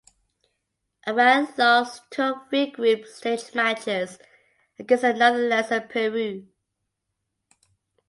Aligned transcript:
Iran 1.05 1.47
lost 1.59 2.09
two 2.09 2.23
of 2.23 2.49
three 2.49 2.71
group 2.71 3.05
stage 3.05 3.53
matches 3.53 4.17
against 4.79 5.03
the 5.03 5.13
Netherlands 5.13 5.67
and 5.69 5.87
Peru. 5.87 6.47